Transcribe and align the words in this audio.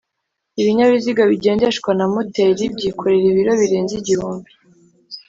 ibinyabiziga 0.61 1.23
bigendeshwa 1.31 1.89
na 1.99 2.05
moteri 2.13 2.63
byikorera 2.75 3.25
ibiro 3.31 3.53
birenze 3.61 3.93
igihumbi 4.01 4.49